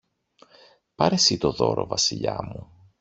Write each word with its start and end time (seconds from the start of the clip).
Πάρε 0.95 1.15
συ 1.15 1.37
το 1.37 1.51
δώρο, 1.51 1.85
Βασιλιά 1.87 2.39
μου 2.43 2.69